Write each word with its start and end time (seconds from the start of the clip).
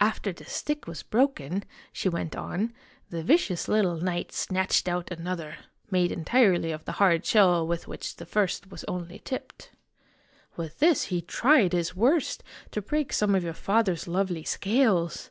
"After 0.00 0.32
the 0.32 0.46
stick 0.46 0.86
was 0.86 1.02
broken," 1.02 1.64
she 1.92 2.08
went 2.08 2.34
on, 2.34 2.72
"the 3.10 3.22
vicious 3.22 3.68
little 3.68 3.98
knight 3.98 4.32
snatched 4.32 4.88
out 4.88 5.10
another, 5.10 5.58
made 5.90 6.10
entirely 6.10 6.72
of 6.72 6.86
the 6.86 6.92
hard 6.92 7.26
shell 7.26 7.66
with 7.66 7.86
which 7.86 8.16
the 8.16 8.24
first 8.24 8.70
was 8.70 8.82
only 8.84 9.18
tipped. 9.18 9.70
With 10.56 10.78
this 10.78 11.02
he 11.12 11.20
tried 11.20 11.74
his 11.74 11.94
worst 11.94 12.42
to 12.70 12.80
break 12.80 13.12
some 13.12 13.34
of 13.34 13.44
your 13.44 13.52
father's 13.52 14.08
lovely 14.08 14.42
scales. 14.44 15.30